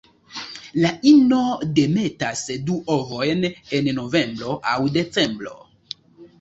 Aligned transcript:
La 0.85 0.91
ino 1.11 1.41
demetas 1.81 2.41
du 2.71 2.79
ovojn 2.95 3.47
en 3.53 3.93
novembro 4.01 4.59
aŭ 4.75 4.77
decembro. 5.01 5.59